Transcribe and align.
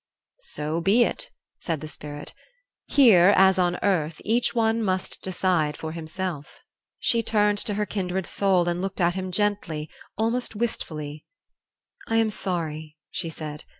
"So 0.39 0.81
be 0.81 1.03
it," 1.03 1.29
said 1.59 1.79
the 1.79 1.87
Spirit. 1.87 2.33
"Here, 2.87 3.35
as 3.37 3.59
on 3.59 3.77
earth, 3.83 4.19
each 4.25 4.55
one 4.55 4.81
must 4.81 5.21
decide 5.21 5.77
for 5.77 5.91
himself." 5.91 6.61
She 6.97 7.21
turned 7.21 7.59
to 7.59 7.75
her 7.75 7.85
kindred 7.85 8.25
soul 8.25 8.67
and 8.67 8.81
looked 8.81 8.99
at 8.99 9.13
him 9.13 9.31
gently, 9.31 9.91
almost 10.17 10.55
wistfully. 10.55 11.27
"I 12.07 12.15
am 12.15 12.31
sorry," 12.31 12.97
she 13.11 13.29
said. 13.29 13.65